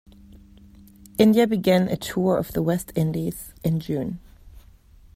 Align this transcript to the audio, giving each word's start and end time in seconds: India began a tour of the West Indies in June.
India 1.19 1.45
began 1.45 1.87
a 1.87 1.95
tour 1.95 2.35
of 2.35 2.53
the 2.53 2.63
West 2.63 2.91
Indies 2.95 3.53
in 3.63 3.79
June. 3.79 4.19